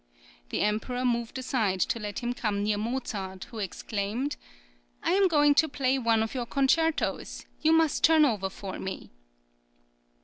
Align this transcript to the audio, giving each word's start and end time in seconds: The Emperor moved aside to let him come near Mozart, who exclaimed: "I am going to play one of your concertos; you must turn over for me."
The 0.49 0.61
Emperor 0.61 1.05
moved 1.05 1.37
aside 1.37 1.79
to 1.81 1.99
let 1.99 2.23
him 2.23 2.33
come 2.33 2.63
near 2.63 2.79
Mozart, 2.79 3.43
who 3.43 3.59
exclaimed: 3.59 4.35
"I 5.03 5.11
am 5.11 5.27
going 5.27 5.53
to 5.53 5.69
play 5.69 5.99
one 5.99 6.23
of 6.23 6.33
your 6.33 6.47
concertos; 6.47 7.45
you 7.61 7.71
must 7.71 8.03
turn 8.03 8.25
over 8.25 8.49
for 8.49 8.79
me." 8.79 9.11